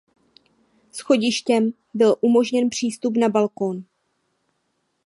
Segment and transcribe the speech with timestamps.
[0.91, 3.83] Schodištěm byl umožněn přístup na balkón.